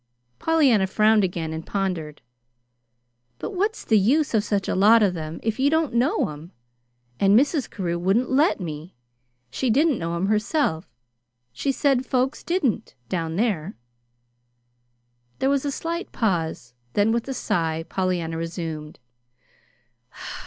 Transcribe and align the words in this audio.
Pollyanna 0.39 0.87
frowned 0.87 1.23
again 1.23 1.53
and 1.53 1.63
pondered. 1.63 2.23
"But 3.37 3.51
what's 3.51 3.85
the 3.85 3.99
use 3.99 4.33
of 4.33 4.43
such 4.43 4.67
a 4.67 4.73
lot 4.73 5.03
of 5.03 5.13
them 5.13 5.39
if 5.43 5.59
you 5.59 5.69
don't 5.69 5.93
know 5.93 6.29
'em? 6.29 6.53
And 7.19 7.37
Mrs. 7.39 7.69
Carew 7.69 7.99
wouldn't 7.99 8.31
let 8.31 8.59
me. 8.59 8.95
She 9.51 9.69
didn't 9.69 9.99
know 9.99 10.15
'em 10.15 10.25
herself. 10.25 10.89
She 11.53 11.71
said 11.71 12.03
folks 12.03 12.41
didn't, 12.43 12.95
down 13.09 13.35
there." 13.35 13.75
There 15.37 15.51
was 15.51 15.65
a 15.65 15.71
slight 15.71 16.11
pause, 16.11 16.73
then, 16.93 17.11
with 17.11 17.27
a 17.27 17.33
sigh, 17.35 17.85
Pollyanna 17.87 18.37
resumed. 18.39 18.97